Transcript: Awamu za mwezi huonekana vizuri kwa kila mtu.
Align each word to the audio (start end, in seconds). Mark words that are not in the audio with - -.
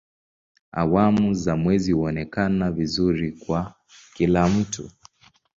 Awamu 0.71 1.33
za 1.33 1.55
mwezi 1.57 1.91
huonekana 1.91 2.71
vizuri 2.71 3.31
kwa 3.31 3.73
kila 4.13 4.47
mtu. 4.49 4.89